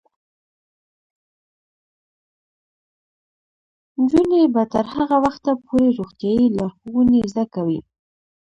نجونې 3.99 4.43
به 4.53 4.63
تر 4.73 4.85
هغه 4.95 5.17
وخته 5.25 5.51
پورې 5.65 5.87
روغتیايي 5.97 6.47
لارښوونې 6.57 7.19
زده 7.31 7.45
کوي. 7.53 7.79